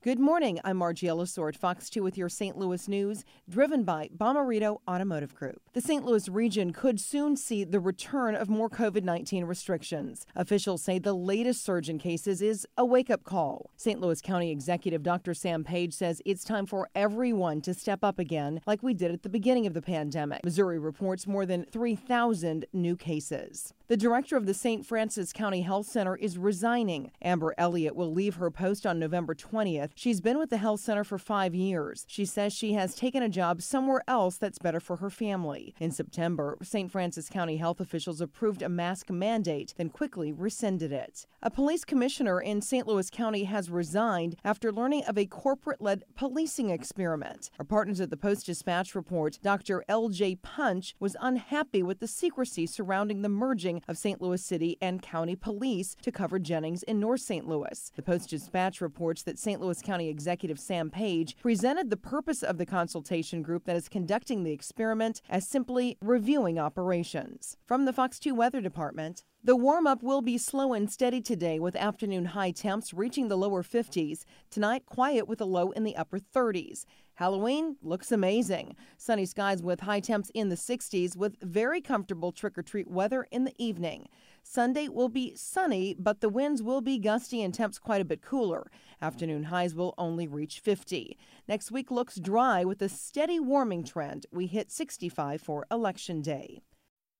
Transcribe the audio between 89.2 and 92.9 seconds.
highs will only reach 50. Next week looks dry with a